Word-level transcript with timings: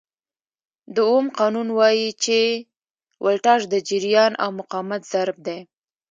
د 0.95 0.97
اوم 1.11 1.25
قانون 1.39 1.67
وایي 1.77 2.09
ولټاژ 3.23 3.61
د 3.69 3.75
جریان 3.89 4.33
او 4.43 4.49
مقاومت 4.59 5.01
ضرب 5.13 5.37
دی. 5.47 5.59